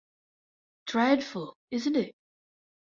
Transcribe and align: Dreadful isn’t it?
Dreadful 0.87 1.57
isn’t 1.69 1.95
it? 1.95 2.15